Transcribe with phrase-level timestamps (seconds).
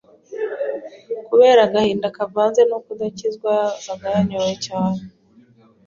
[1.27, 5.01] Kubera agahinda kavanze no kudakizwa, yazaga yanyoye cyane